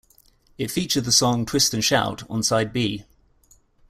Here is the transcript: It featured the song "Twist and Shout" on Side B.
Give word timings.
It 0.57 0.71
featured 0.71 1.05
the 1.05 1.11
song 1.11 1.45
"Twist 1.45 1.75
and 1.75 1.83
Shout" 1.83 2.23
on 2.27 2.41
Side 2.41 2.73
B. 2.73 3.05